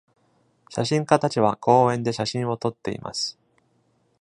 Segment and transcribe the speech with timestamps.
[0.69, 3.37] 写真家たちは公園で写真を撮っています